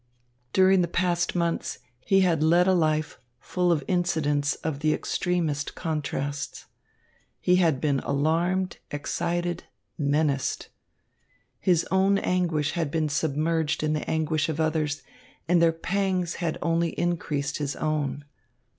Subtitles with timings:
[0.51, 5.75] During the past months, he had led a life full of incidents of the extremest
[5.75, 6.65] contrasts.
[7.39, 9.65] He had been alarmed, excited,
[9.99, 10.69] menaced.
[11.59, 15.03] His own anguish had been submerged in the anguish of others,
[15.47, 18.25] and their pangs had only increased his own.